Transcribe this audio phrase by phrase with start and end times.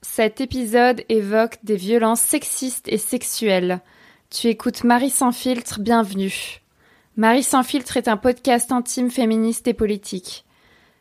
[0.00, 3.80] Cet épisode évoque des violences sexistes et sexuelles.
[4.30, 6.60] Tu écoutes Marie sans filtre, bienvenue.
[7.16, 10.44] Marie sans filtre est un podcast intime féministe et politique.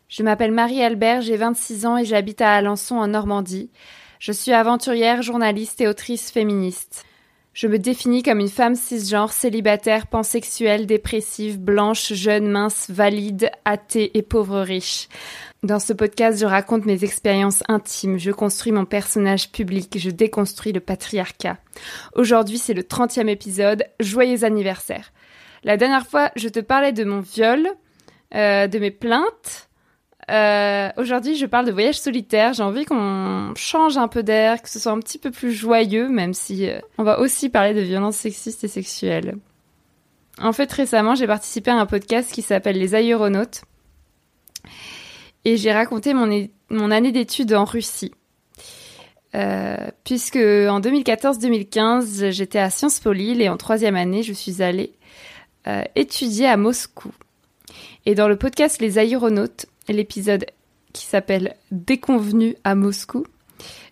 [0.10, 3.70] Je m'appelle Marie Albert, j'ai 26 ans et j'habite à Alençon en Normandie.
[4.18, 7.05] Je suis aventurière, journaliste et autrice féministe.
[7.54, 14.18] Je me définis comme une femme cisgenre, célibataire, pansexuelle, dépressive, blanche, jeune, mince, valide, athée
[14.18, 15.10] et pauvre riche.
[15.62, 20.72] Dans ce podcast, je raconte mes expériences intimes, je construis mon personnage public, je déconstruis
[20.72, 21.57] le patriarcat.
[22.16, 23.84] Aujourd'hui, c'est le 30e épisode.
[23.99, 25.12] Joyeux anniversaire.
[25.66, 27.68] La dernière fois, je te parlais de mon viol,
[28.34, 29.70] euh, de mes plaintes.
[30.32, 32.54] Euh, Aujourd'hui, je parle de voyage solitaire.
[32.54, 36.07] J'ai envie qu'on change un peu d'air, que ce soit un petit peu plus joyeux,
[36.07, 39.35] même si euh, on va aussi parler de violences sexistes et sexuelles.
[40.40, 43.63] En fait, récemment, j'ai participé à un podcast qui s'appelle Les Aéronautes
[45.43, 48.13] et j'ai raconté mon, année d'études en Russie.
[49.34, 54.62] Euh, puisque en 2014-2015, j'étais à Sciences Po Lille et en troisième année, je suis
[54.62, 54.93] allée
[55.95, 57.12] étudier à Moscou.
[58.07, 60.46] Et dans le podcast Les Aéronautes, l'épisode
[60.94, 63.26] qui s'appelle Déconvenu à Moscou,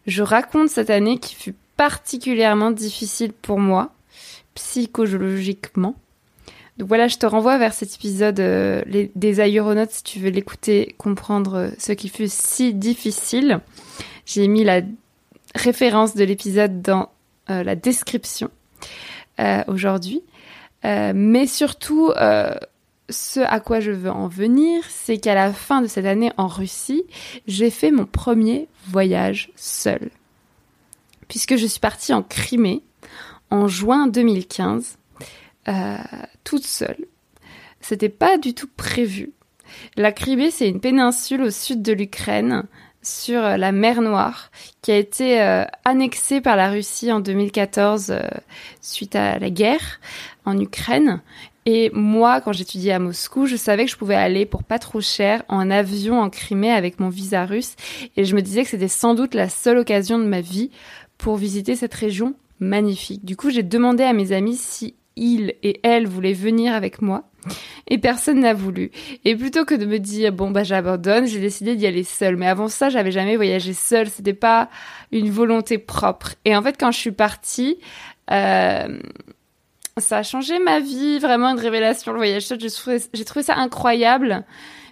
[0.08, 3.94] je raconte cette année qui fut particulièrement difficile pour moi,
[4.56, 5.96] psychologiquement.
[6.78, 8.82] Donc voilà, je te renvoie vers cet épisode euh,
[9.16, 13.60] des aéronautes si tu veux l'écouter, comprendre euh, ce qui fut si difficile.
[14.26, 14.82] J'ai mis la
[15.56, 17.10] référence de l'épisode dans
[17.50, 18.50] euh, la description
[19.68, 20.22] aujourd'hui.
[20.84, 22.12] mais surtout,
[23.10, 26.48] ce à quoi je veux en venir, c'est qu'à la fin de cette année en
[26.48, 27.04] Russie,
[27.48, 30.10] j'ai fait mon premier voyage seul.
[31.28, 32.84] Puisque je suis partie en Crimée
[33.52, 34.98] en juin 2015
[35.68, 35.98] euh,
[36.44, 37.06] toute seule.
[37.82, 39.32] C'était pas du tout prévu.
[39.96, 42.64] La Crimée, c'est une péninsule au sud de l'Ukraine,
[43.02, 48.14] sur euh, la mer Noire, qui a été euh, annexée par la Russie en 2014
[48.82, 50.00] suite à la guerre
[50.46, 51.22] en Ukraine.
[51.72, 55.02] Et moi, quand j'étudiais à Moscou, je savais que je pouvais aller pour pas trop
[55.02, 57.76] cher en avion en Crimée avec mon visa russe.
[58.18, 60.72] Et je me disais que c'était sans doute la seule occasion de ma vie
[61.20, 63.24] pour visiter cette région magnifique.
[63.24, 67.30] Du coup, j'ai demandé à mes amis si il et elle voulaient venir avec moi
[67.86, 68.90] et personne n'a voulu.
[69.24, 72.36] Et plutôt que de me dire bon bah j'abandonne, j'ai décidé d'y aller seule.
[72.36, 74.10] Mais avant ça, j'avais jamais voyagé seule.
[74.10, 74.72] C'était pas
[75.12, 76.34] une volonté propre.
[76.46, 77.78] Et en fait, quand je suis partie,
[78.32, 78.98] euh,
[80.00, 81.20] ça a changé ma vie.
[81.20, 82.12] Vraiment une révélation.
[82.12, 84.46] Le voyage seul, j'ai trouvé, j'ai trouvé ça incroyable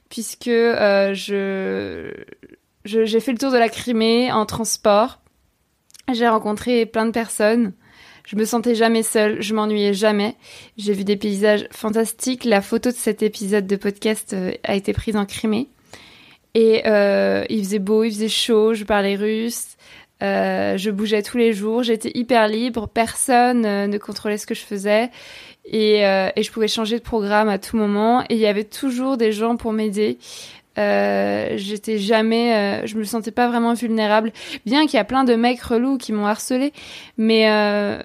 [0.10, 2.12] puisque euh, je
[2.86, 5.20] j'ai fait le tour de la Crimée en transport.
[6.14, 7.74] J'ai rencontré plein de personnes.
[8.26, 10.36] Je me sentais jamais seule, je m'ennuyais jamais.
[10.78, 12.46] J'ai vu des paysages fantastiques.
[12.46, 15.70] La photo de cet épisode de podcast euh, a été prise en Crimée.
[16.54, 19.78] Et euh, il faisait beau, il faisait chaud, je parlais russe,
[20.24, 24.64] euh, je bougeais tous les jours, j'étais hyper libre, personne ne contrôlait ce que je
[24.64, 25.10] faisais
[25.66, 29.18] et, et, je pouvais changer de programme à tout moment et il y avait toujours
[29.18, 30.18] des gens pour m'aider.
[30.78, 34.32] Euh, j'étais jamais, euh, je me sentais pas vraiment vulnérable,
[34.66, 36.72] bien qu'il y a plein de mecs relous qui m'ont harcelé,
[37.18, 38.00] mais euh,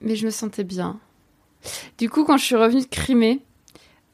[0.00, 1.00] mais je me sentais bien.
[1.98, 3.40] Du coup, quand je suis revenue de Crimée,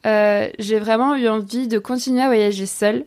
[0.05, 3.05] j'ai vraiment eu envie de continuer à voyager seule.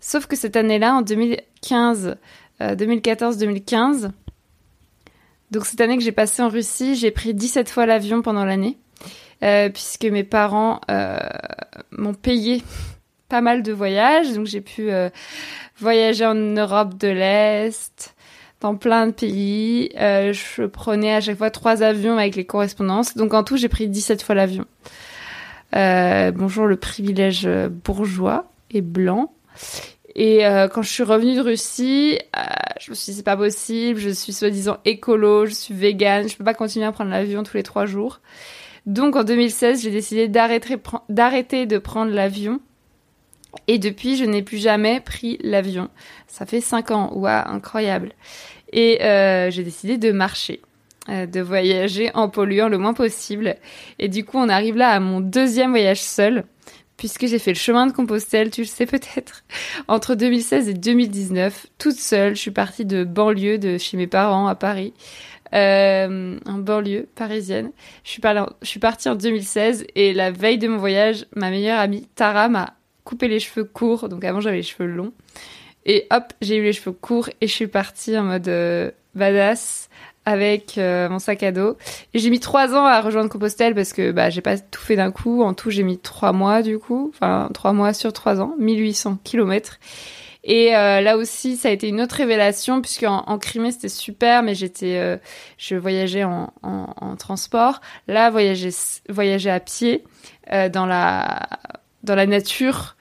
[0.00, 2.16] Sauf que cette année-là, en 2015,
[2.60, 4.10] 2014-2015,
[5.50, 8.78] donc cette année que j'ai passée en Russie, j'ai pris 17 fois l'avion pendant l'année,
[9.40, 10.80] puisque mes parents
[11.90, 12.62] m'ont payé
[13.30, 14.34] pas mal de voyages.
[14.34, 15.08] Donc j'ai pu euh,
[15.78, 18.14] voyager en Europe de l'Est,
[18.60, 19.90] dans plein de pays.
[19.98, 23.16] Euh, je prenais à chaque fois trois avions avec les correspondances.
[23.16, 24.66] Donc en tout, j'ai pris 17 fois l'avion.
[25.74, 27.48] Euh, bonjour le privilège
[27.84, 29.32] bourgeois et blanc.
[30.16, 30.40] Et
[30.72, 32.18] quand je suis revenue de Russie,
[32.80, 36.36] je me suis dit c'est pas possible, je suis soi-disant écolo, je suis végane, je
[36.36, 38.20] peux pas continuer à prendre l'avion tous les trois jours.
[38.86, 42.60] Donc en 2016, j'ai décidé d'arrêter de prendre l'avion
[43.66, 45.88] et depuis, je n'ai plus jamais pris l'avion.
[46.26, 47.10] Ça fait cinq ans.
[47.14, 48.12] Waouh, incroyable.
[48.72, 50.60] Et euh, j'ai décidé de marcher,
[51.08, 53.56] euh, de voyager en polluant le moins possible.
[53.98, 56.44] Et du coup, on arrive là à mon deuxième voyage seul,
[57.00, 59.42] puisque j'ai fait le chemin de Compostelle, tu le sais peut-être,
[59.88, 62.36] entre 2016 et 2019, toute seule.
[62.36, 64.92] Je suis partie de banlieue, de chez mes parents à Paris.
[65.54, 67.72] Euh, en banlieue parisienne.
[68.04, 72.50] Je suis, partie en 2016 et la veille de mon voyage, ma meilleure amie Tara
[72.50, 74.10] m'a coupé les cheveux courts.
[74.10, 75.14] Donc avant, j'avais les cheveux longs.
[75.86, 79.88] Et hop, j'ai eu les cheveux courts et je suis partie en mode euh, badass
[80.24, 81.76] avec euh, mon sac à dos.
[82.14, 84.96] Et j'ai mis trois ans à rejoindre Compostelle parce que bah j'ai pas tout fait
[84.96, 85.42] d'un coup.
[85.42, 89.18] En tout, j'ai mis trois mois du coup, enfin trois mois sur trois ans, 1800
[89.24, 89.78] kilomètres.
[90.42, 94.42] Et euh, là aussi, ça a été une autre révélation puisque en, Crimée c'était super,
[94.42, 95.16] mais j'étais, euh,
[95.58, 97.80] je voyageais en, en, en, transport.
[98.08, 98.70] Là, voyager,
[99.08, 100.04] voyager à pied
[100.52, 101.48] euh, dans la
[102.02, 102.96] dans la nature,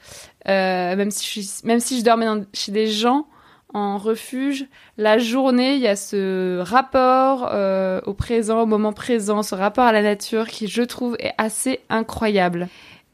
[0.46, 3.28] même si je, même si je dormais chez des gens
[3.74, 4.66] en refuge,
[4.98, 7.52] la journée, il y a ce rapport
[8.08, 11.80] au présent, au moment présent, ce rapport à la nature qui, je trouve, est assez
[11.90, 12.68] incroyable.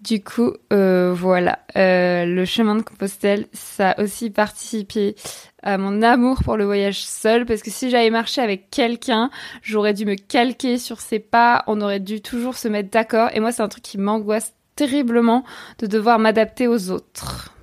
[0.05, 5.15] Du coup, euh, voilà, euh, le chemin de Compostelle, ça a aussi participé
[5.63, 9.31] à mon amour pour le voyage seul, parce que si j'avais marché avec quelqu'un,
[9.63, 13.39] j'aurais dû me calquer sur ses pas, on aurait dû toujours se mettre d'accord, et
[13.39, 15.43] moi c'est un truc qui m'angoisse terriblement
[15.79, 17.54] de devoir m'adapter aux autres.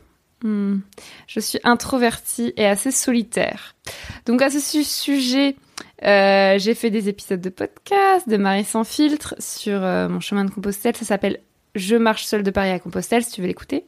[0.43, 0.79] Hmm.
[1.27, 3.75] Je suis introvertie et assez solitaire.
[4.27, 5.57] Donc à ce sujet,
[6.05, 10.51] euh, j'ai fait des épisodes de podcast de Marie sans filtre sur mon chemin de
[10.51, 10.97] Compostelle.
[10.97, 11.41] Ça s'appelle
[11.75, 13.87] je marche seule de Paris à Compostelle, si tu veux l'écouter.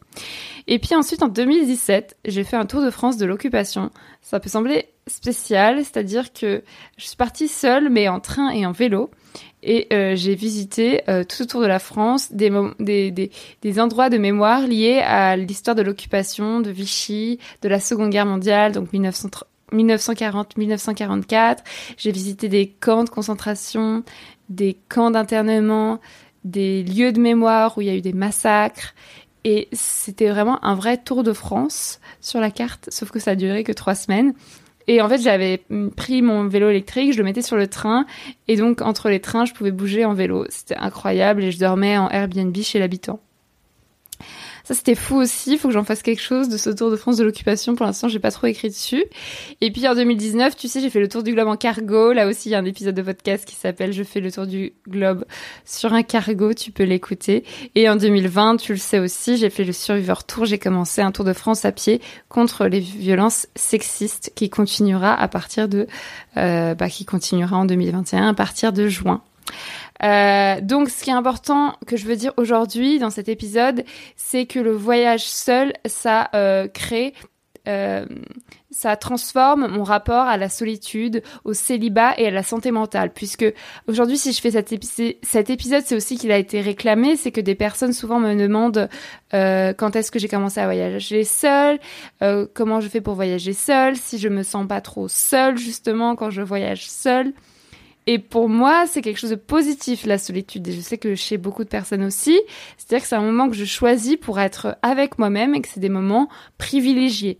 [0.66, 3.90] Et puis ensuite, en 2017, j'ai fait un tour de France de l'occupation.
[4.22, 6.62] Ça peut sembler spécial, c'est-à-dire que
[6.96, 9.10] je suis partie seule, mais en train et en vélo.
[9.62, 14.66] Et euh, j'ai visité euh, tout autour de la France des, des, endroits de mémoire
[14.66, 18.90] liés à l'histoire de l'occupation, de Vichy, de la Seconde Guerre mondiale, donc
[19.72, 21.58] 1940-1944.
[21.96, 24.04] J'ai visité des camps de concentration,
[24.50, 25.98] des camps d'internement,
[26.44, 28.94] des lieux de mémoire où il y a eu des massacres.
[29.44, 33.34] Et c'était vraiment un vrai tour de France sur la carte, sauf que ça a
[33.34, 34.34] duré que trois semaines.
[34.86, 35.62] Et en fait, j'avais
[35.96, 38.06] pris mon vélo électrique, je le mettais sur le train,
[38.48, 40.44] et donc entre les trains, je pouvais bouger en vélo.
[40.50, 43.20] C'était incroyable, et je dormais en Airbnb chez l'habitant.
[44.64, 45.52] Ça, c'était fou aussi.
[45.52, 47.74] Il faut que j'en fasse quelque chose de ce Tour de France de l'occupation.
[47.74, 49.04] Pour l'instant, j'ai pas trop écrit dessus.
[49.60, 52.14] Et puis en 2019, tu sais, j'ai fait le tour du globe en cargo.
[52.14, 54.46] Là aussi, il y a un épisode de podcast qui s'appelle Je fais le tour
[54.46, 55.26] du globe
[55.66, 56.54] sur un cargo.
[56.54, 57.44] Tu peux l'écouter.
[57.74, 60.46] Et en 2020, tu le sais aussi, j'ai fait le Survivor Tour.
[60.46, 62.00] J'ai commencé un Tour de France à pied
[62.30, 65.86] contre les violences sexistes qui continuera à partir de,
[66.38, 69.22] euh, bah, qui continuera en 2021 à partir de juin.
[70.04, 73.84] Euh, donc, ce qui est important que je veux dire aujourd'hui dans cet épisode,
[74.16, 77.14] c'est que le voyage seul, ça euh, crée
[77.66, 78.04] euh,
[78.70, 83.10] ça transforme mon rapport à la solitude, au célibat et à la santé mentale.
[83.10, 83.46] Puisque
[83.88, 84.70] aujourd'hui, si je fais cet,
[85.50, 88.90] épisode, c'est aussi qu'il a été réclamé, c'est que des personnes souvent me demandent
[89.30, 91.78] quand est-ce que j'ai commencé à voyager seule,
[92.52, 96.28] comment je fais pour voyager seule, si je me sens pas trop seule justement quand
[96.28, 97.32] je voyage seule.
[98.06, 100.68] Et pour moi, c'est quelque chose de positif, la solitude.
[100.68, 102.38] Et je sais que chez beaucoup de personnes aussi,
[102.76, 105.80] c'est-à-dire que c'est un moment que je choisis pour être avec moi-même et que c'est
[105.80, 106.28] des moments
[106.58, 107.38] privilégiés.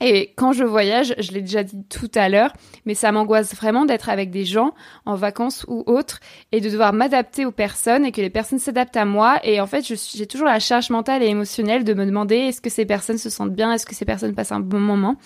[0.00, 2.52] Et quand je voyage, je l'ai déjà dit tout à l'heure,
[2.84, 4.74] mais ça m'angoisse vraiment d'être avec des gens
[5.06, 6.20] en vacances ou autres
[6.52, 9.38] et de devoir m'adapter aux personnes et que les personnes s'adaptent à moi.
[9.42, 12.68] Et en fait, j'ai toujours la charge mentale et émotionnelle de me demander est-ce que
[12.68, 15.16] ces personnes se sentent bien, est-ce que ces personnes passent un bon moment?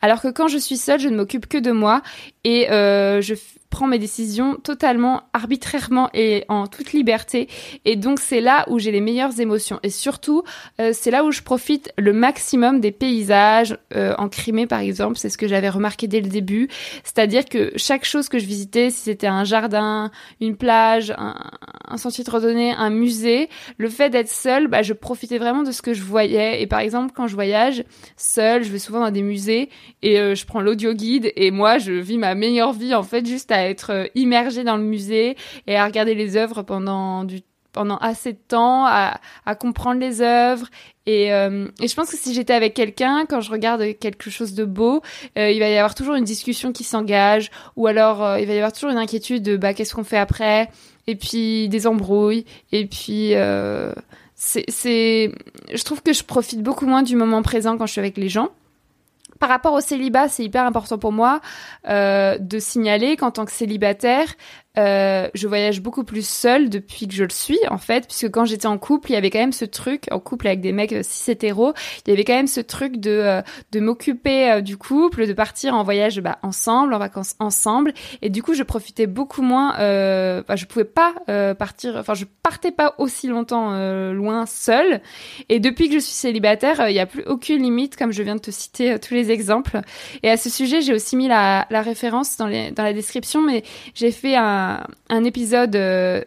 [0.00, 2.02] Alors que quand je suis seule, je ne m'occupe que de moi
[2.44, 3.34] et euh, je
[3.70, 7.48] prends mes décisions totalement arbitrairement et en toute liberté.
[7.84, 9.78] Et donc c'est là où j'ai les meilleures émotions.
[9.82, 10.42] Et surtout,
[10.80, 13.78] euh, c'est là où je profite le maximum des paysages.
[13.96, 16.68] Euh, en Crimée par exemple, c'est ce que j'avais remarqué dès le début.
[17.04, 20.10] C'est-à-dire que chaque chose que je visitais, si c'était un jardin,
[20.40, 25.38] une plage, un, sentier de randonnée, un musée, le fait d'être seule, bah, je profitais
[25.38, 26.62] vraiment de ce que je voyais.
[26.62, 27.84] Et par exemple, quand je voyage
[28.16, 29.68] seule, je vais souvent dans des musées
[30.02, 33.26] et euh, je prends l'audio guide et moi, je vis ma meilleure vie en fait
[33.26, 35.36] juste à à être euh, immergé dans le musée
[35.66, 37.40] et à regarder les œuvres pendant du
[37.72, 40.66] pendant assez de temps à, à comprendre les œuvres.
[41.06, 44.54] Et, euh, et je pense que si j'étais avec quelqu'un quand je regarde quelque chose
[44.54, 45.02] de beau
[45.38, 48.56] euh, il va y avoir toujours une discussion qui s'engage ou alors il va y
[48.56, 50.68] avoir toujours une inquiétude de bah qu'est-ce qu'on fait après?
[51.06, 52.44] Et puis des embrouilles.
[52.72, 53.34] Et puis
[54.34, 55.32] c'est c'est
[55.72, 58.28] je trouve que je profite beaucoup moins du moment présent quand je suis avec les
[58.28, 58.50] gens
[59.40, 61.40] par rapport au célibat, c'est hyper important pour moi
[61.88, 64.34] euh, de signaler qu'en tant que célibataire,
[64.78, 68.44] euh, je voyage beaucoup plus seule depuis que je le suis en fait, puisque quand
[68.44, 70.94] j'étais en couple, il y avait quand même ce truc, en couple avec des mecs
[71.02, 71.72] cis hétéros,
[72.06, 75.32] il y avait quand même ce truc de euh, de m'occuper euh, du couple, de
[75.32, 79.76] partir en voyage bah, ensemble, en vacances ensemble, et du coup je profitais beaucoup moins.
[79.80, 83.70] Euh, je pouvais pas euh, partir, enfin je partais pas aussi longtemps
[84.12, 85.00] loin seule.
[85.48, 88.36] Et depuis que je suis célibataire, il n'y a plus aucune limite, comme je viens
[88.36, 89.80] de te citer tous les exemples.
[90.22, 93.40] Et à ce sujet, j'ai aussi mis la, la référence dans les dans la description,
[93.40, 94.59] mais j'ai fait un
[95.08, 96.22] un, épisode euh,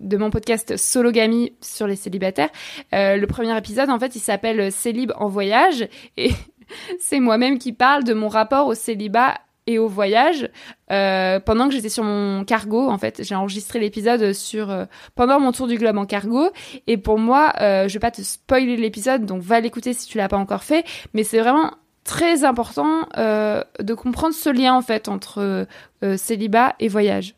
[0.00, 2.50] de mon podcast Sologamy sur les célibataires.
[2.94, 6.30] Euh, le premier épisode, en fait, il s'appelle Célib en voyage et
[7.00, 9.34] c'est moi-même qui parle de mon rapport au célibat
[9.66, 10.48] et au voyage
[10.90, 14.74] euh, pendant que j'étais sur mon cargo en fait j'ai enregistré l'épisode sur
[15.14, 16.48] pendant mon tour du globe en cargo
[16.86, 20.28] et pour moi je vais pas te spoiler l'épisode donc va l'écouter si tu l'as
[20.28, 21.70] pas encore fait mais c'est vraiment
[22.02, 25.66] très important de comprendre ce lien en fait entre
[26.16, 27.34] célibat et voyage.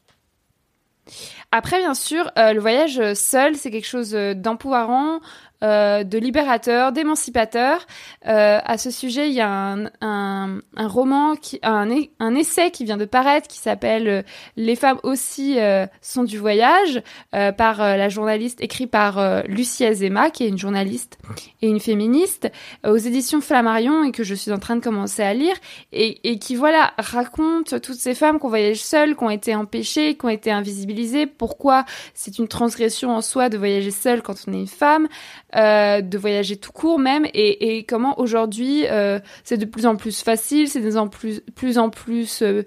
[1.53, 5.21] Après, bien sûr, le voyage seul, c'est quelque chose d'empouvoirant,
[5.63, 7.87] euh, de libérateur, d'émancipateur.
[8.27, 11.89] Euh, à ce sujet, il y a un, un, un roman, qui, un,
[12.19, 14.23] un, essai qui vient de paraître qui s'appelle euh,
[14.57, 15.59] Les femmes aussi
[16.01, 17.03] sont du voyage
[17.33, 21.19] par la journaliste écrit par Lucie Azema, qui est une journaliste
[21.63, 22.51] et une féministe,
[22.87, 25.55] aux éditions Flammarion et que je suis en train de commencer à lire
[25.93, 30.17] et, et qui voilà raconte toutes ces femmes qu'on voyage seules, qui ont été empêchées,
[30.17, 31.27] qui ont été invisibilisées.
[31.27, 35.09] Pourquoi c'est une transgression en soi de voyager seule quand on est une femme?
[35.57, 39.97] Euh, de voyager tout court même, et, et comment aujourd'hui euh, c'est de plus en
[39.97, 42.63] plus facile, c'est de plus en plus, plus, en plus euh,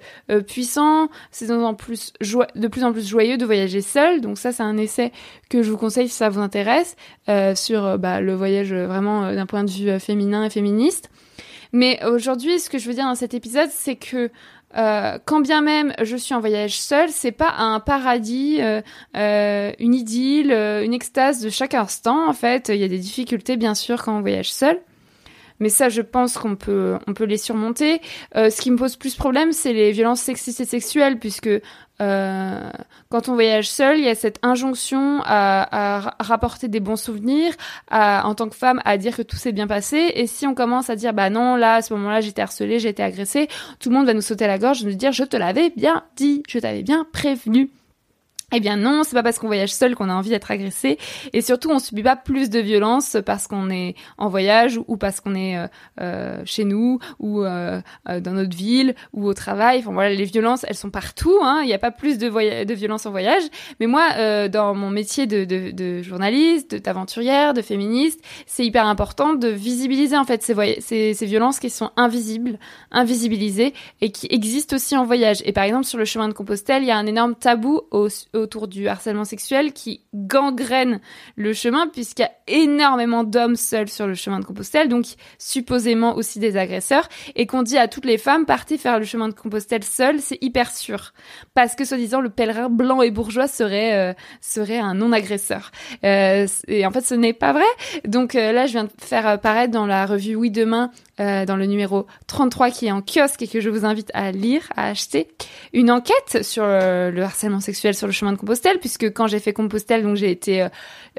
[0.45, 2.11] puissant, c'est de, plus
[2.55, 4.19] de plus en plus joyeux de voyager seul.
[4.19, 5.13] Donc ça, c'est un essai
[5.49, 6.97] que je vous conseille si ça vous intéresse
[7.55, 11.09] sur bah, le voyage vraiment d'un point de vue féminin et féministe.
[11.71, 14.29] Mais aujourd'hui, ce que je veux dire dans cet épisode, c'est que
[14.75, 18.81] euh, quand bien même je suis en voyage seule, c'est pas un paradis, euh,
[19.15, 22.27] euh, une idylle, une extase de chaque instant.
[22.27, 24.79] En fait, il y a des difficultés bien sûr quand on voyage seul.
[25.59, 28.01] Mais ça, je pense qu'on peut, on peut les surmonter.
[28.35, 31.49] ce qui me pose plus problème, c'est les violences sexistes et sexuelles, puisque
[32.03, 32.69] euh,
[33.09, 37.53] quand on voyage seul, il y a cette injonction à, rapporter des bons souvenirs,
[37.89, 40.11] à, en tant que femme, à dire que tout s'est bien passé.
[40.15, 42.89] Et si on commence à dire, bah non, là, à ce moment-là, j'étais harcelée, j'ai
[42.89, 43.47] été agressée,
[43.79, 46.03] tout le monde va nous sauter à la gorge, nous dire, je te l'avais bien
[46.15, 47.71] dit, je t'avais bien prévenu.
[48.55, 50.99] Eh bien non, c'est pas parce qu'on voyage seul qu'on a envie d'être agressé
[51.33, 55.21] et surtout on subit pas plus de violence parce qu'on est en voyage ou parce
[55.21, 55.67] qu'on est euh,
[55.99, 59.79] euh, chez nous ou euh, dans notre ville ou au travail.
[59.79, 61.39] Enfin voilà, les violences elles sont partout.
[61.41, 61.61] Hein.
[61.63, 63.41] Il n'y a pas plus de, de violence en voyage.
[63.79, 69.33] Mais moi, dans mon métier de, de, de journaliste, d'aventurière, de féministe, c'est hyper important
[69.33, 72.59] de visibiliser en fait ces, ces, ces violences qui sont invisibles,
[72.91, 75.41] invisibilisées et qui existent aussi en voyage.
[75.45, 78.09] Et par exemple sur le chemin de Compostelle, il y a un énorme tabou au
[78.43, 80.99] autour du harcèlement sexuel qui gangrène
[81.35, 85.05] le chemin puisqu'il y a énormément d'hommes seuls sur le chemin de Compostelle, donc
[85.39, 89.29] supposément aussi des agresseurs, et qu'on dit à toutes les femmes partez faire le chemin
[89.29, 91.13] de Compostelle seul, c'est hyper sûr,
[91.53, 95.71] parce que soi-disant le pèlerin blanc et bourgeois serait euh, serait un non-agresseur.
[96.03, 97.63] Euh, et en fait, ce n'est pas vrai.
[98.05, 101.67] Donc euh, là, je viens de faire paraître dans la revue Oui demain dans le
[101.67, 105.27] numéro 33 qui est en kiosque et que je vous invite à lire, à acheter,
[105.71, 110.03] une enquête sur le, harcèlement sexuel sur le chemin Compostelle, puisque quand j'ai fait Compostelle,
[110.03, 110.67] donc j'ai été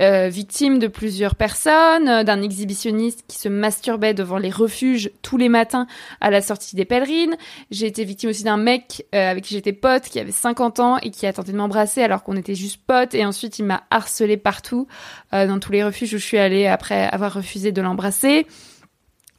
[0.00, 5.48] euh, victime de plusieurs personnes, d'un exhibitionniste qui se masturbait devant les refuges tous les
[5.48, 5.86] matins
[6.20, 7.36] à la sortie des pèlerines.
[7.70, 11.10] J'ai été victime aussi d'un mec avec qui j'étais pote, qui avait 50 ans et
[11.10, 14.36] qui a tenté de m'embrasser alors qu'on était juste potes, et ensuite il m'a harcelé
[14.36, 14.86] partout,
[15.32, 18.46] dans tous les refuges où je suis allée après avoir refusé de l'embrasser.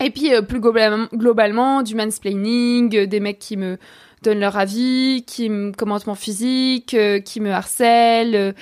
[0.04, 3.78] Et puis euh, plus globalement, du mansplaining, euh, des mecs qui me
[4.26, 8.54] donnent leur avis, qui me commentent mon physique, euh, qui me harcèlent,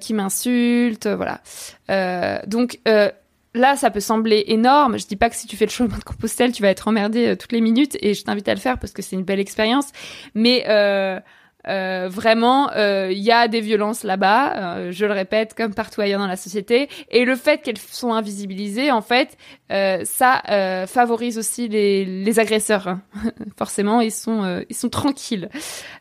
[0.00, 1.40] qui m'insultent, voilà.
[2.46, 2.80] donc
[3.54, 4.98] là, ça peut sembler énorme.
[4.98, 7.36] Je dis pas que si tu fais le chemin de Compostelle, tu vas être emmerdé
[7.36, 9.86] toutes les minutes, et je t'invite à le faire parce que c'est une belle expérience.
[10.34, 10.64] Mais
[11.68, 16.00] euh, vraiment, il euh, y a des violences là-bas, euh, je le répète, comme partout
[16.00, 16.88] ailleurs dans la société.
[17.10, 19.36] Et le fait qu'elles sont invisibilisées, en fait,
[20.04, 20.42] ça
[20.88, 22.88] favorise aussi les, les agresseurs.
[22.88, 23.02] Hein.
[23.56, 25.48] Forcément, ils sont, ils sont tranquilles.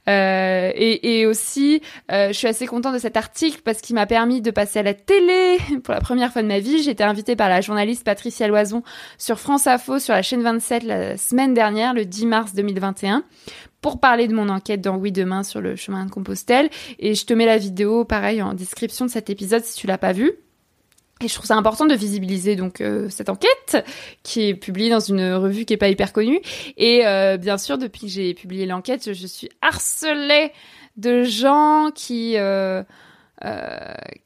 [0.08, 4.52] Et, et, aussi, je suis assez contente de cet article parce qu'il m'a permis de
[4.52, 6.82] passer à la télé pour la première fois de ma vie.
[6.82, 8.84] J'ai été invitée par la journaliste Patricia Loison
[9.18, 13.24] sur France Info sur la chaîne 27 la semaine dernière, le 10 mars 2021
[13.82, 16.70] pour parler de mon enquête dans Oui Demain sur le chemin de Compostelle.
[17.00, 19.98] Et je te mets la vidéo, pareil, en description de cet épisode si tu l'as
[19.98, 20.34] pas vu.
[21.22, 23.86] Et je trouve ça important de visibiliser donc euh, cette enquête
[24.24, 26.40] qui est publiée dans une revue qui est pas hyper connue.
[26.78, 30.54] Et euh, bien sûr, depuis que j'ai publié l'enquête, je suis harcelée
[30.96, 32.84] de gens qui euh,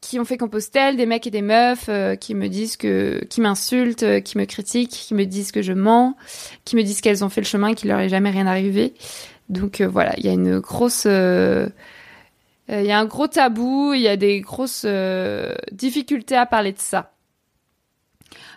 [0.00, 1.88] qui ont fait Compostelle, des mecs et des meufs
[2.20, 6.16] qui me disent que, qui m'insultent, qui me critiquent, qui me disent que je mens,
[6.64, 8.94] qui me disent qu'elles ont fait le chemin et qu'il leur est jamais rien arrivé.
[9.48, 11.68] Donc euh, voilà, il y a une grosse, euh,
[12.70, 14.86] euh, il y a un gros tabou, il y a des grosses
[15.72, 17.13] difficultés à parler de ça.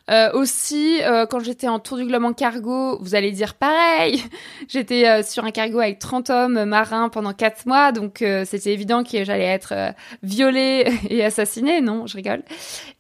[0.09, 4.23] Euh, aussi, euh, quand j'étais en tour du globe en cargo, vous allez dire pareil.
[4.69, 9.03] j'étais euh, sur un cargo avec 30 hommes marins pendant 4 mois, donc c'était évident
[9.03, 11.81] que j'allais être violée et assassinée.
[11.81, 12.43] Non, je rigole.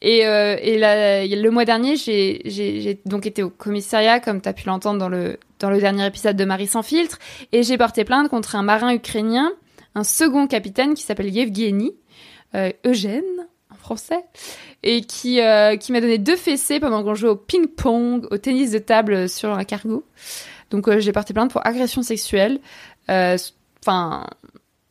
[0.01, 4.99] Et, et le mois dernier, j'ai donc été au commissariat, comme tu as pu l'entendre
[4.99, 7.19] dans le, dans le dernier épisode de Marie sans filtre,
[7.51, 9.51] et j'ai porté plainte contre un marin ukrainien,
[9.95, 11.95] un second capitaine qui s'appelle Yevgeny,
[12.85, 13.47] Eugène,
[13.87, 14.23] français
[14.83, 18.71] et qui euh, qui m'a donné deux fessées pendant qu'on jouait au ping-pong, au tennis
[18.71, 20.03] de table sur un cargo.
[20.69, 22.59] Donc j'ai porté plainte pour agression sexuelle.
[23.07, 24.25] Enfin,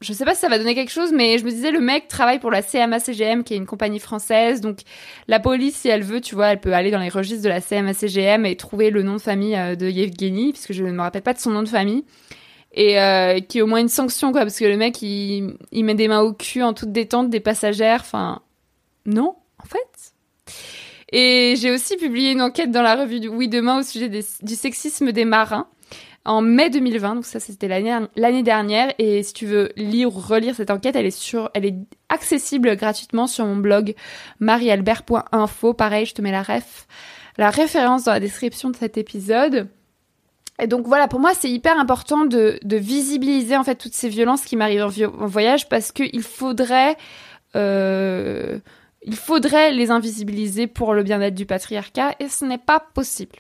[0.00, 2.08] je sais pas si ça va donner quelque chose, mais je me disais, le mec
[2.08, 4.60] travaille pour la CMA-CGM, qui est une compagnie française.
[4.60, 4.80] Donc,
[5.26, 7.60] la police, si elle veut, tu vois, elle peut aller dans les registres de la
[7.60, 11.22] CMA-CGM et trouver le nom de famille euh, de Yevgeny, puisque je ne me rappelle
[11.22, 12.04] pas de son nom de famille.
[12.72, 15.84] Et euh, qui est au moins une sanction, quoi, parce que le mec, il, il
[15.84, 18.00] met des mains au cul en toute détente des passagères.
[18.02, 18.42] Enfin,
[19.06, 20.52] non, en fait.
[21.12, 25.12] Et j'ai aussi publié une enquête dans la revue Oui Demain au sujet du sexisme
[25.12, 25.68] des marins
[26.26, 27.14] en mai 2020.
[27.14, 28.92] Donc ça, c'était l'année dernière.
[28.98, 31.76] Et si tu veux lire ou relire cette enquête, elle est sur, elle est
[32.08, 33.94] accessible gratuitement sur mon blog
[34.40, 35.72] marialbert.info.
[35.72, 36.86] Pareil, je te mets la ref,
[37.38, 39.68] la référence dans la description de cet épisode.
[40.58, 44.08] Et donc voilà, pour moi, c'est hyper important de, de, visibiliser en fait toutes ces
[44.08, 46.96] violences qui m'arrivent en, voyage parce qu'il faudrait,
[47.56, 48.58] euh,
[49.06, 53.36] il faudrait les invisibiliser pour le bien-être du patriarcat et ce n'est pas possible.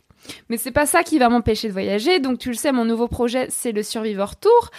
[0.48, 2.18] Mais c'est pas ça qui va m'empêcher de voyager.
[2.20, 4.70] Donc tu le sais, mon nouveau projet, c'est le Survivor Tour,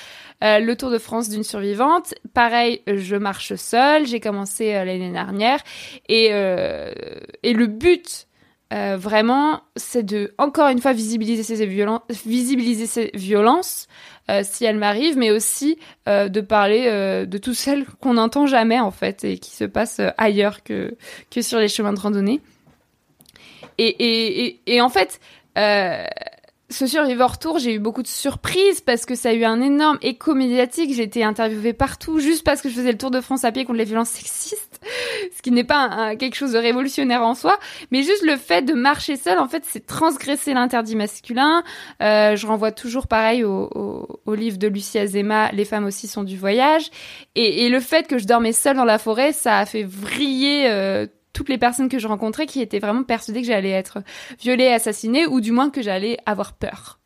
[0.43, 2.13] euh, le Tour de France d'une survivante.
[2.33, 4.05] Pareil, je marche seule.
[4.07, 5.59] J'ai commencé euh, l'année dernière
[6.09, 6.91] et euh,
[7.43, 8.26] et le but
[8.73, 13.87] euh, vraiment, c'est de encore une fois visibiliser ces violences, visibiliser ces violences
[14.29, 15.77] euh, si elles m'arrivent, mais aussi
[16.09, 16.85] euh, de parler
[17.25, 20.95] de toutes celles qu'on n'entend jamais en fait et qui se passent ailleurs que
[21.31, 22.41] que sur les chemins de randonnée.
[23.77, 25.19] Et, et, et, et en fait,
[25.57, 26.05] euh,
[26.69, 29.97] ce Survivor Tour, j'ai eu beaucoup de surprises parce que ça a eu un énorme
[30.01, 30.93] écho médiatique.
[30.93, 33.63] J'ai été interviewée partout juste parce que je faisais le Tour de France à pied
[33.63, 34.81] contre les violences sexistes,
[35.37, 37.57] ce qui n'est pas quelque chose de révolutionnaire en soi,
[37.91, 41.63] mais juste le fait de marcher seule, en fait, c'est transgresser l'interdit masculin.
[42.01, 46.07] Euh, je renvoie toujours pareil au, au, au, livre de Lucie Azema, Les femmes aussi
[46.07, 46.89] sont du voyage,
[47.35, 50.69] et, et, le fait que je dormais seule dans la forêt, ça a fait vriller
[50.69, 53.99] euh, toutes les personnes que je rencontrais qui étaient vraiment persuadées que j'allais être
[54.39, 56.97] violée, assassinée, ou du moins que j'allais avoir peur.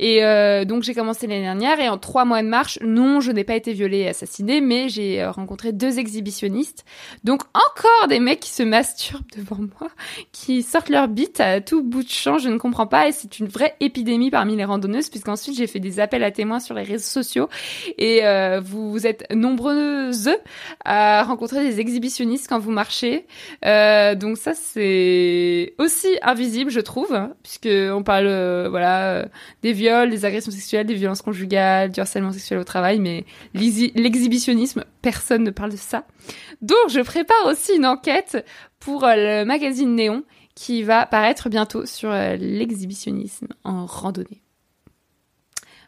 [0.00, 3.30] Et euh, donc j'ai commencé l'année dernière et en trois mois de marche, non, je
[3.30, 6.86] n'ai pas été violée et assassinée, mais j'ai euh, rencontré deux exhibitionnistes.
[7.22, 9.90] Donc encore des mecs qui se masturbent devant moi,
[10.32, 13.38] qui sortent leur bite à tout bout de champ, je ne comprends pas et c'est
[13.40, 16.82] une vraie épidémie parmi les randonneuses puisqu'ensuite j'ai fait des appels à témoins sur les
[16.82, 17.50] réseaux sociaux
[17.98, 20.30] et euh, vous, vous, êtes nombreuses
[20.82, 23.26] à rencontrer des exhibitionnistes quand vous marchez.
[23.66, 29.26] Euh, donc ça c'est aussi invisible je trouve, hein, puisque on parle euh, voilà
[29.62, 29.74] des
[30.10, 33.24] des agressions sexuelles, des violences conjugales, du harcèlement sexuel au travail, mais
[33.54, 36.04] l'exhibitionnisme, personne ne parle de ça.
[36.62, 38.44] Donc je prépare aussi une enquête
[38.78, 40.24] pour euh, le magazine Néon
[40.54, 44.42] qui va paraître bientôt sur euh, l'exhibitionnisme en randonnée.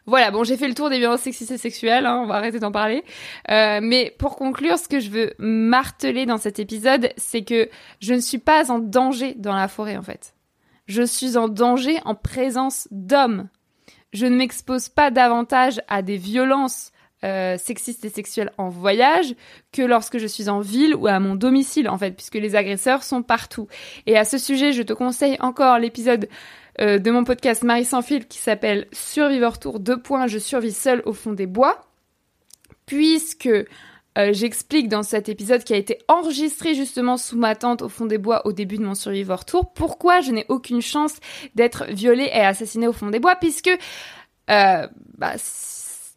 [0.05, 2.59] Voilà, bon, j'ai fait le tour des violences sexistes et sexuelles, hein, on va arrêter
[2.59, 3.03] d'en parler.
[3.49, 7.69] Euh, mais pour conclure, ce que je veux marteler dans cet épisode, c'est que
[8.01, 10.33] je ne suis pas en danger dans la forêt, en fait.
[10.87, 13.47] Je suis en danger en présence d'hommes
[14.13, 16.91] je ne m'expose pas davantage à des violences
[17.23, 19.33] euh, sexistes et sexuelles en voyage
[19.71, 23.03] que lorsque je suis en ville ou à mon domicile en fait, puisque les agresseurs
[23.03, 23.67] sont partout.
[24.07, 26.27] Et à ce sujet, je te conseille encore l'épisode
[26.81, 30.73] euh, de mon podcast Marie sans fil qui s'appelle Survivor Tour 2 points, je survis
[30.73, 31.85] seul au fond des bois,
[32.85, 33.49] puisque
[34.17, 38.05] euh, j'explique dans cet épisode qui a été enregistré justement sous ma tente au fond
[38.05, 41.15] des bois au début de mon Survivor Tour, pourquoi je n'ai aucune chance
[41.55, 43.71] d'être violée et assassinée au fond des bois, puisque
[44.49, 45.33] euh, bah,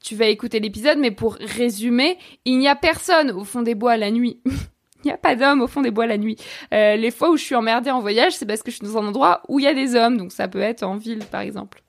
[0.03, 3.97] tu vas écouter l'épisode, mais pour résumer, il n'y a personne au fond des bois
[3.97, 4.41] la nuit.
[4.47, 6.37] il n'y a pas d'hommes au fond des bois la nuit.
[6.75, 8.99] Euh, les fois où je suis emmerdée en voyage, c'est parce que je suis dans
[8.99, 11.41] un endroit où il y a des hommes, donc ça peut être en ville par
[11.41, 11.83] exemple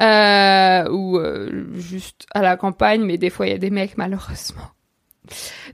[0.00, 3.96] euh, ou euh, juste à la campagne, mais des fois il y a des mecs
[3.96, 4.68] malheureusement.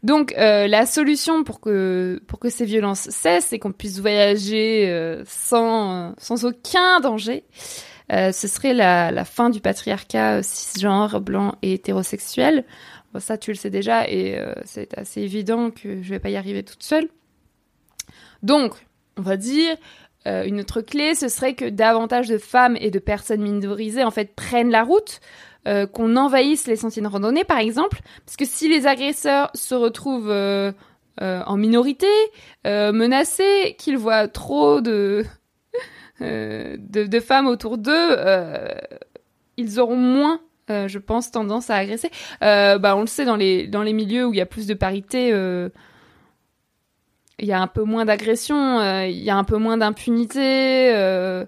[0.02, 4.90] Donc euh, la solution pour que pour que ces violences cessent et qu'on puisse voyager
[4.90, 7.44] euh, sans sans aucun danger,
[8.12, 12.64] euh, ce serait la, la fin du patriarcat cisgenre, blanc et hétérosexuel.
[13.12, 16.36] Bon, ça tu le sais déjà et c'est assez évident que je vais pas y
[16.36, 17.08] arriver toute seule.
[18.42, 18.74] Donc
[19.16, 19.76] on va dire
[20.26, 24.10] euh, une autre clé, ce serait que davantage de femmes et de personnes minorisées en
[24.10, 25.20] fait prennent la route,
[25.66, 29.74] euh, qu'on envahisse les sentiers de randonnée par exemple, parce que si les agresseurs se
[29.74, 30.72] retrouvent euh,
[31.20, 32.06] en minorité,
[32.64, 35.24] menacés, qu'ils voient trop de,
[36.20, 38.16] de, de, femmes autour d'eux,
[39.56, 42.10] ils auront moins je pense, tendance à agresser.
[42.40, 44.74] bah, on le sait dans les dans les milieux où il y a plus de
[44.74, 45.32] parité,
[47.38, 50.94] il y a un peu moins d'agression, euh, il y a un peu moins d'impunité.
[50.94, 51.44] Euh,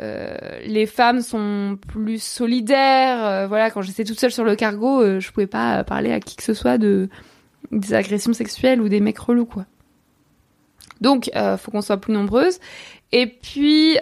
[0.00, 3.48] euh, les femmes sont plus solidaires.
[3.48, 6.42] voilà, quand j'étais toute seule sur le cargo, je pouvais pas parler à qui que
[6.42, 7.08] ce soit de
[7.70, 9.66] des agressions sexuelles ou des mecs relous, quoi.
[11.00, 12.58] Donc, faut qu'on soit plus nombreuses.
[13.12, 13.98] Et puis,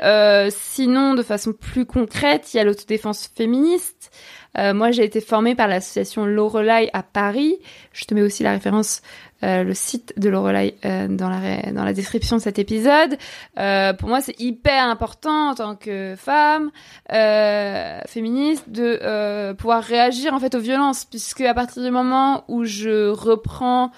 [0.51, 4.11] sinon, de façon plus concrète, il y a l'autodéfense féministe.
[4.57, 7.59] Moi, j'ai été formée par l'association Lorelai à Paris.
[7.93, 9.03] Je te mets aussi la référence
[9.43, 13.17] euh, le site de Lorelai euh, dans, la, dans la description de cet épisode.
[13.59, 16.71] Euh, pour moi, c'est hyper important en tant que femme
[17.13, 22.45] euh, féministe de euh, pouvoir réagir en fait aux violences, puisque à partir du moment
[22.49, 23.91] où je reprends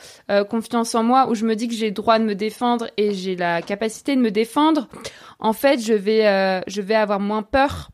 [0.49, 3.13] confiance en moi, où je me dis que j'ai le droit de me défendre et
[3.13, 4.89] j'ai la capacité de me défendre,
[5.39, 7.91] en fait, je vais je vais avoir moins peur.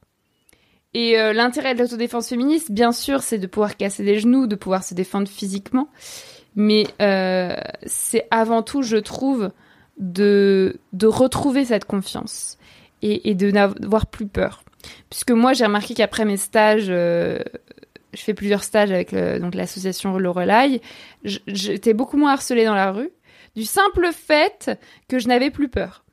[0.94, 4.84] Et l'intérêt de l'autodéfense féministe, bien sûr, c'est de pouvoir casser les genoux, de pouvoir
[4.84, 5.88] se défendre physiquement
[6.58, 9.52] mais euh, c'est avant tout, je trouve,
[9.96, 12.58] de, de retrouver cette confiance
[13.00, 14.64] et, de n'avoir plus peur.
[15.08, 17.38] Puisque moi, j'ai remarqué qu'après mes stages, euh,
[18.12, 20.82] je fais plusieurs stages avec le, donc l'association Lorelai,
[21.22, 23.10] j'étais beaucoup moins harcelée dans la rue,
[23.54, 24.72] du simple fait
[25.06, 26.04] que je n'avais plus peur.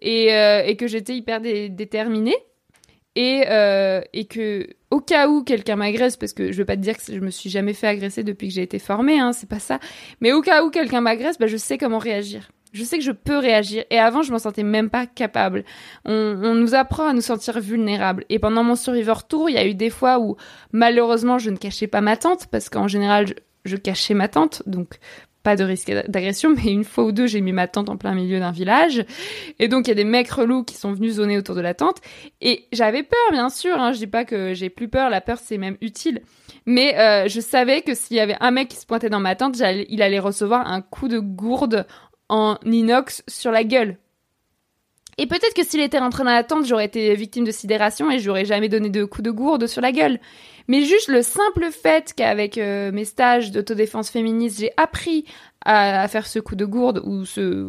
[0.00, 2.36] Et, euh, et que j'étais hyper déterminée
[3.16, 6.82] et, euh, et que au cas où quelqu'un m'agresse, parce que je veux pas te
[6.82, 9.48] dire que je me suis jamais fait agresser depuis que j'ai été formée, hein, c'est
[9.48, 9.78] pas ça,
[10.20, 12.50] mais au cas où quelqu'un m'agresse, bah, je sais comment réagir.
[12.72, 13.84] Je sais que je peux réagir.
[13.90, 15.64] Et avant, je m'en sentais même pas capable.
[16.04, 18.24] On, on, nous apprend à nous sentir vulnérables.
[18.28, 20.36] Et pendant mon Survivor Tour, il y a eu des fois où,
[20.72, 24.62] malheureusement, je ne cachais pas ma tante, parce qu'en général, je, je, cachais ma tante.
[24.66, 24.98] Donc,
[25.42, 28.14] pas de risque d'agression, mais une fois ou deux, j'ai mis ma tente en plein
[28.14, 29.04] milieu d'un village.
[29.58, 31.74] Et donc, il y a des mecs relous qui sont venus zoner autour de la
[31.74, 31.98] tente.
[32.40, 33.80] Et j'avais peur, bien sûr.
[33.80, 33.92] Hein.
[33.92, 35.10] Je dis pas que j'ai plus peur.
[35.10, 36.22] La peur, c'est même utile.
[36.66, 39.34] Mais euh, je savais que s'il y avait un mec qui se pointait dans ma
[39.34, 39.56] tente,
[39.88, 41.86] il allait recevoir un coup de gourde
[42.28, 43.96] en inox sur la gueule.
[45.20, 48.18] Et peut-être que s'il était rentré dans la tente, j'aurais été victime de sidération et
[48.20, 50.18] j'aurais jamais donné de coup de gourde sur la gueule.
[50.66, 55.26] Mais juste le simple fait qu'avec euh, mes stages d'autodéfense féministe, j'ai appris
[55.62, 57.24] à, faire ce coup de gourde ou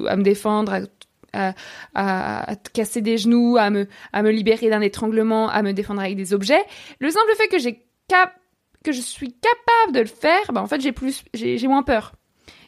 [0.07, 0.87] à me défendre,
[1.33, 1.53] à,
[1.93, 3.85] à, casser des genoux, à me,
[4.29, 6.63] libérer d'un étranglement, à me défendre avec des objets.
[6.99, 7.85] Le simple fait que j'ai
[8.83, 12.13] que je suis capable de le faire, bah en fait j'ai plus, j'ai moins peur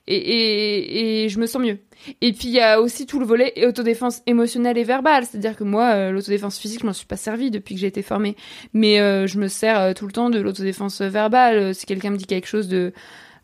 [0.08, 1.80] et, et, et je me sens mieux.
[2.22, 5.64] Et puis il y a aussi tout le volet autodéfense émotionnelle et verbale, c'est-à-dire que
[5.64, 8.36] moi euh, l'autodéfense physique je m'en suis pas servi depuis que j'ai été formée,
[8.74, 11.74] mais euh, je me sers euh, tout le temps de l'autodéfense verbale.
[11.74, 12.94] Si quelqu'un me dit quelque chose de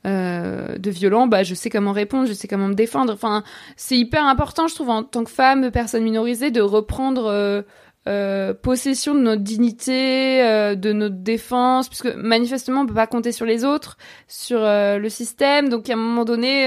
[0.06, 3.12] de violent, bah je sais comment répondre, je sais comment me défendre.
[3.12, 3.44] Enfin,
[3.76, 7.66] c'est hyper important, je trouve, en tant que femme, personne minorisée, de reprendre
[8.08, 13.32] euh, possession de notre dignité, euh, de notre défense, puisque manifestement on peut pas compter
[13.34, 16.66] sur les autres, sur euh, le système, donc à un moment donné,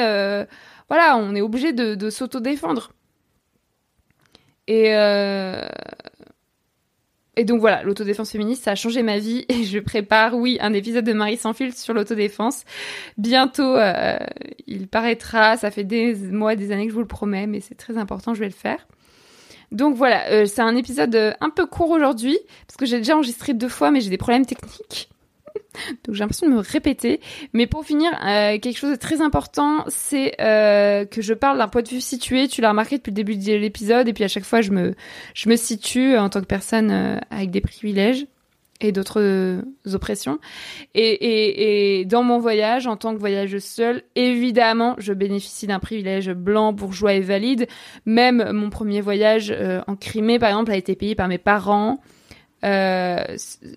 [0.88, 2.92] voilà, on est obligé de, de s'auto-défendre.
[7.35, 10.75] Et donc voilà, l'autodéfense féministe, ça a changé ma vie et je prépare, oui, un
[10.75, 12.64] épisode de Marie sans filtre sur l'autodéfense.
[13.16, 13.77] Bientôt,
[14.66, 17.75] il paraîtra, ça fait des mois, des années que je vous le promets, mais c'est
[17.75, 18.87] très important, je vais le faire.
[19.72, 23.16] Donc voilà, euh, c'est un épisode euh, un peu court aujourd'hui, parce que j'ai déjà
[23.16, 25.08] enregistré deux fois, mais j'ai des problèmes techniques.
[26.04, 27.20] Donc j'ai l'impression de me répéter.
[27.54, 31.82] Mais pour finir, euh, quelque chose de très important, c'est que je parle d'un point
[31.82, 32.48] de vue situé.
[32.48, 34.94] Tu l'as remarqué depuis le début de l'épisode, et puis à chaque fois, je me,
[35.35, 38.26] je me situe en tant que personne avec des privilèges
[38.85, 40.38] et d'autres euh, oppressions.
[40.95, 45.79] Et, et, et, dans mon voyage, en tant que voyageuse seule, évidemment, je bénéficie d'un
[45.79, 47.66] privilège blanc, bourgeois et valide.
[48.07, 52.01] Même mon premier voyage euh, en Crimée, par exemple, a été payé par mes parents.
[52.64, 53.25] Euh,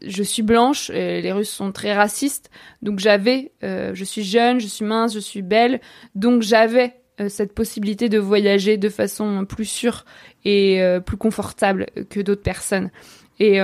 [0.06, 2.52] je suis blanche, les Russes sont très racistes,
[2.84, 5.82] donc j'avais, je suis jeune, je suis mince, je suis belle,
[6.14, 6.94] donc j'avais
[7.28, 10.06] cette possibilité de voyager de façon plus sûre
[10.44, 12.92] et plus confortable que d'autres personnes.
[13.40, 13.60] Et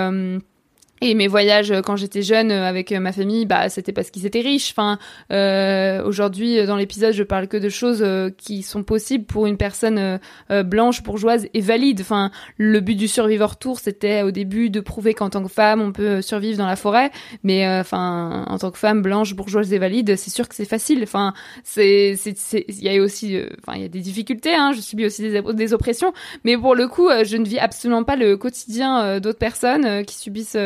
[1.02, 4.12] et mes voyages euh, quand j'étais jeune euh, avec euh, ma famille, bah c'était parce
[4.12, 4.72] qu'ils étaient riches.
[4.72, 5.00] Enfin,
[5.32, 8.06] euh, aujourd'hui dans l'épisode, je parle que de choses
[8.38, 12.02] qui sont possibles pour une personne blanche, bourgeoise et valide.
[12.02, 15.82] Enfin, le but du Survivor Tour, c'était au début de prouver qu'en tant que femme,
[15.82, 17.12] on peut survivre dans la forêt.
[17.44, 21.02] Mais enfin, en tant que femme blanche, bourgeoise et valide, c'est sûr que c'est facile.
[21.04, 21.34] Enfin,
[21.64, 24.54] c'est, c'est, il y a aussi, enfin, il y a des difficultés.
[24.54, 28.04] Hein, je subis aussi des, des oppressions, mais pour le coup, je ne vis absolument
[28.04, 30.58] pas le quotidien d'autres personnes qui subissent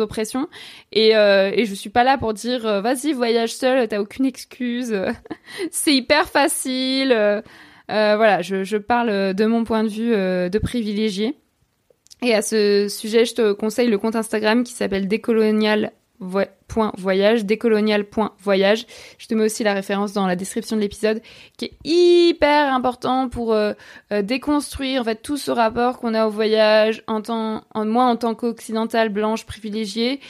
[0.00, 0.48] oppressions.
[0.92, 4.24] Et, euh, et je suis pas là pour dire euh, vas-y voyage seul, t'as aucune
[4.24, 4.96] excuse,
[5.70, 7.12] c'est hyper facile.
[7.12, 7.42] Euh,
[7.88, 11.36] voilà, je, je, parle de mon point de vue de privilégié.
[12.22, 18.86] Et à ce sujet, je te conseille le compte Instagram qui s'appelle décolonial décolonial.voyage, décolonial.voyage.
[19.18, 21.20] Je te mets aussi la référence dans la description de l'épisode,
[21.56, 23.72] qui est hyper important pour euh,
[24.12, 28.04] euh, déconstruire en fait tout ce rapport qu'on a au voyage en tant, en, moi
[28.04, 30.20] en tant qu'occidentale blanche privilégiée,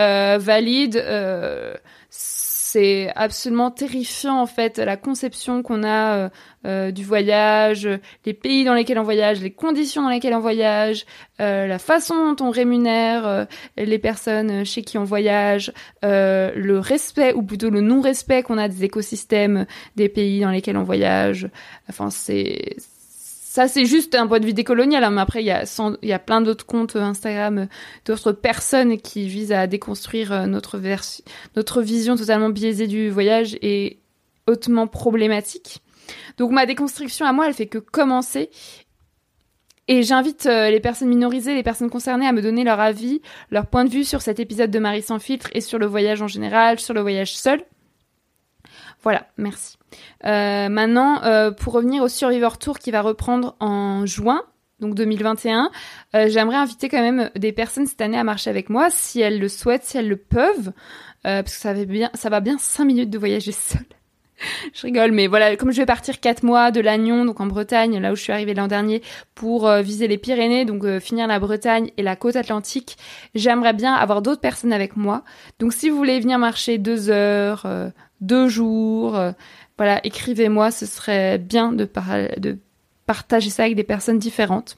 [0.00, 1.02] euh, valide.
[2.72, 6.28] C'est absolument terrifiant en fait la conception qu'on a euh,
[6.64, 7.86] euh, du voyage,
[8.24, 11.04] les pays dans lesquels on voyage, les conditions dans lesquelles on voyage,
[11.42, 15.70] euh, la façon dont on rémunère les personnes chez qui on voyage,
[16.02, 20.82] le respect ou plutôt le non-respect qu'on a des écosystèmes des pays dans lesquels on
[20.82, 21.50] voyage.
[21.90, 22.76] Enfin c'est
[23.52, 26.40] ça c'est juste un point de vue décolonial, hein, mais après il y a, plein
[26.40, 27.66] d'autres comptes Instagram euh,
[28.06, 30.80] d'autres personnes qui visent à déconstruire euh, notre,
[31.54, 33.98] notre vision totalement biaisée du voyage et
[34.46, 35.82] hautement problématique.
[36.38, 38.48] Donc ma déconstruction à moi, elle fait que commencer.
[39.86, 43.66] Et j'invite euh, les personnes minorisées, les personnes concernées à me donner leur avis, leur
[43.66, 46.28] point de vue sur cet épisode de Marie sans filtre et sur le voyage en
[46.28, 47.62] général, sur le voyage seul.
[49.02, 49.76] Voilà, merci.
[50.24, 54.42] Euh, maintenant, euh, pour revenir au Survivor Tour qui va reprendre en juin,
[54.80, 55.70] donc 2021,
[56.14, 59.38] euh, j'aimerais inviter quand même des personnes cette année à marcher avec moi, si elles
[59.38, 60.72] le souhaitent, si elles le peuvent,
[61.22, 63.86] parce que ça va bien, ça va bien 5 minutes de voyager seule.
[64.74, 68.00] je rigole, mais voilà, comme je vais partir quatre mois de Lannion, donc en Bretagne,
[68.00, 69.02] là où je suis arrivée l'an dernier,
[69.36, 72.96] pour viser les Pyrénées, donc finir la Bretagne et la côte atlantique,
[73.36, 75.22] j'aimerais bien avoir d'autres personnes avec moi.
[75.60, 77.68] Donc si vous voulez venir marcher deux heures,
[78.20, 79.20] deux jours,
[79.78, 81.88] voilà, écrivez-moi, ce serait bien de,
[83.06, 84.76] partager ça avec des personnes différentes.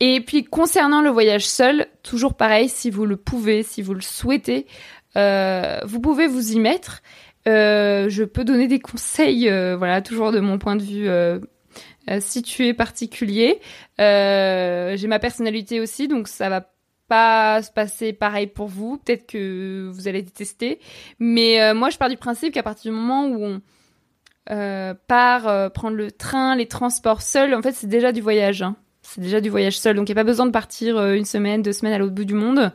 [0.00, 4.00] Et puis concernant le voyage seul, toujours pareil, si vous le pouvez, si vous le
[4.00, 4.66] souhaitez,
[5.16, 7.02] euh, vous pouvez vous y mettre.
[7.48, 11.08] Euh, je peux donner des conseils, euh, voilà, toujours de mon point de vue
[12.20, 13.60] situé particulier.
[13.98, 16.71] J'ai ma personnalité aussi, donc ça va
[17.12, 18.96] pas se passer pareil pour vous.
[18.96, 20.80] Peut-être que vous allez détester.
[21.18, 23.60] Mais euh, moi, je pars du principe qu'à partir du moment où on
[24.50, 28.62] euh, part euh, prendre le train, les transports seuls, en fait, c'est déjà du voyage.
[28.62, 28.76] Hein.
[29.02, 29.94] C'est déjà du voyage seul.
[29.94, 32.24] Donc, il n'y a pas besoin de partir une semaine, deux semaines à l'autre bout
[32.24, 32.72] du monde.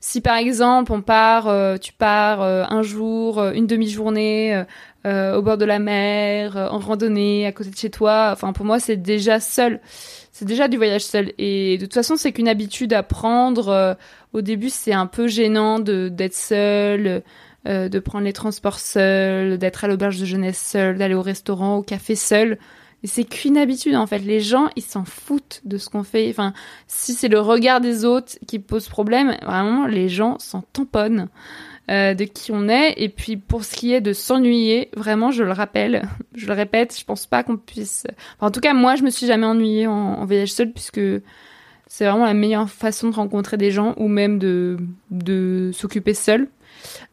[0.00, 4.64] si par exemple, on part, tu pars un jour, une demi-journée
[5.04, 8.78] au bord de la mer, en randonnée, à côté de chez toi, enfin, pour moi,
[8.78, 9.80] c'est déjà seul
[10.34, 11.32] c'est déjà du voyage seul.
[11.38, 13.68] Et de toute façon, c'est qu'une habitude à prendre.
[13.68, 13.94] Euh,
[14.32, 17.22] au début, c'est un peu gênant de d'être seul,
[17.68, 21.76] euh, de prendre les transports seul, d'être à l'auberge de jeunesse seul, d'aller au restaurant,
[21.76, 22.58] au café seul.
[23.04, 24.18] Et c'est qu'une habitude en fait.
[24.18, 26.28] Les gens, ils s'en foutent de ce qu'on fait.
[26.30, 26.52] Enfin,
[26.88, 31.28] si c'est le regard des autres qui pose problème, vraiment, les gens s'en tamponnent.
[31.90, 32.94] Euh, de qui on est.
[32.96, 36.96] Et puis pour ce qui est de s'ennuyer, vraiment, je le rappelle, je le répète,
[36.98, 38.06] je pense pas qu'on puisse.
[38.40, 41.00] en tout cas, moi, je me suis jamais ennuyée en, voyage seul puisque
[41.86, 44.78] c'est vraiment la meilleure façon de rencontrer des gens ou même de
[45.10, 46.48] de s'occuper seul.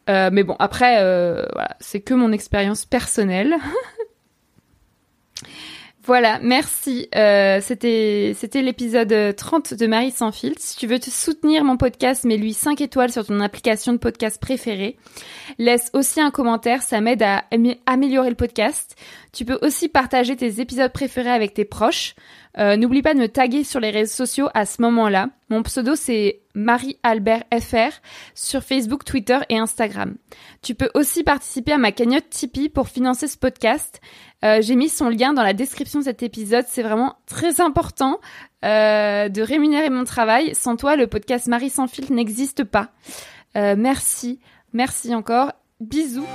[0.08, 1.44] Euh, mais bon, après, euh,
[1.80, 3.56] c'est que mon expérience personnelle.
[6.04, 7.08] Voilà, merci.
[7.14, 10.60] Euh, c'était c'était l'épisode 30 de Marie sans filtre.
[10.60, 14.40] Si tu veux te soutenir mon podcast, mets-lui 5 étoiles sur ton application de podcast
[14.40, 14.96] préférée.
[15.58, 17.44] Laisse aussi un commentaire, ça m'aide à
[17.86, 18.96] améliorer le podcast.
[19.32, 22.14] Tu peux aussi partager tes épisodes préférés avec tes proches.
[22.58, 25.30] Euh, n'oublie pas de me taguer sur les réseaux sociaux à ce moment-là.
[25.48, 27.92] Mon pseudo c'est Marie-Albert FR
[28.34, 30.16] sur Facebook, Twitter et Instagram.
[30.60, 34.02] Tu peux aussi participer à ma cagnotte Tipeee pour financer ce podcast.
[34.44, 36.66] Euh, j'ai mis son lien dans la description de cet épisode.
[36.68, 38.20] C'est vraiment très important
[38.66, 40.54] euh, de rémunérer mon travail.
[40.54, 42.90] Sans toi, le podcast Marie sans fil n'existe pas.
[43.54, 44.40] merci,
[44.74, 45.52] merci encore.
[45.80, 46.26] Bisous.